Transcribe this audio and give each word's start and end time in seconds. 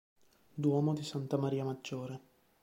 Duomo 0.55 0.95
di 0.95 1.03
Santa 1.03 1.37
Maria 1.37 1.63
Maggiore 1.63 2.19